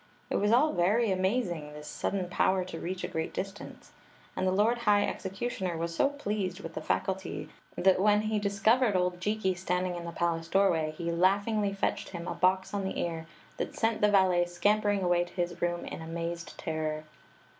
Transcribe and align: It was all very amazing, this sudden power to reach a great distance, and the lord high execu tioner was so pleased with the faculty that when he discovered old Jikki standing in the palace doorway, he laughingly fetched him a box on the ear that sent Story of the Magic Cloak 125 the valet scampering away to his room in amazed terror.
It 0.31 0.37
was 0.37 0.51
all 0.51 0.73
very 0.73 1.11
amazing, 1.11 1.73
this 1.73 1.85
sudden 1.87 2.27
power 2.27 2.65
to 2.65 2.79
reach 2.79 3.03
a 3.03 3.07
great 3.07 3.35
distance, 3.35 3.91
and 4.35 4.47
the 4.47 4.51
lord 4.51 4.79
high 4.79 5.05
execu 5.05 5.45
tioner 5.47 5.77
was 5.77 5.93
so 5.93 6.09
pleased 6.09 6.59
with 6.61 6.73
the 6.73 6.81
faculty 6.81 7.49
that 7.77 7.99
when 8.01 8.21
he 8.21 8.39
discovered 8.39 8.95
old 8.95 9.19
Jikki 9.21 9.53
standing 9.55 9.95
in 9.95 10.05
the 10.05 10.11
palace 10.11 10.47
doorway, 10.47 10.95
he 10.97 11.11
laughingly 11.11 11.71
fetched 11.71 12.09
him 12.09 12.27
a 12.27 12.33
box 12.33 12.73
on 12.73 12.83
the 12.83 12.99
ear 12.99 13.27
that 13.57 13.75
sent 13.75 13.97
Story 13.97 13.97
of 13.97 14.01
the 14.01 14.07
Magic 14.07 14.11
Cloak 14.11 14.11
125 14.11 14.11
the 14.11 14.11
valet 14.89 14.99
scampering 14.99 15.03
away 15.03 15.23
to 15.23 15.33
his 15.33 15.61
room 15.61 15.85
in 15.85 16.01
amazed 16.01 16.57
terror. 16.57 17.03